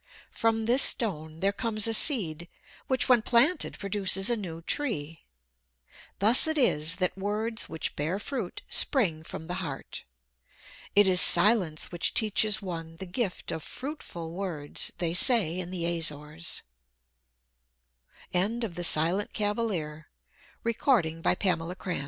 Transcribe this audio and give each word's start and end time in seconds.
From 0.31 0.65
this 0.65 0.81
stone 0.81 1.41
there 1.41 1.53
comes 1.53 1.85
a 1.85 1.93
seed 1.93 2.47
which 2.87 3.07
when 3.07 3.21
planted 3.21 3.77
produces 3.77 4.31
a 4.31 4.35
new 4.35 4.63
tree. 4.63 5.27
Thus 6.17 6.47
it 6.47 6.57
is 6.57 6.95
that 6.95 7.15
words 7.15 7.69
which 7.69 7.95
bear 7.95 8.17
fruit 8.17 8.63
spring 8.67 9.21
from 9.21 9.45
the 9.45 9.61
heart. 9.61 10.03
It 10.95 11.07
is 11.07 11.21
silence 11.21 11.91
which 11.91 12.15
teaches 12.15 12.63
one 12.63 12.95
the 12.95 13.05
gift 13.05 13.51
of 13.51 13.61
fruitful 13.61 14.31
words, 14.33 14.91
they 14.97 15.13
say 15.13 15.59
in 15.59 15.69
the 15.69 15.85
Azores. 15.85 16.63
THE 18.31 18.69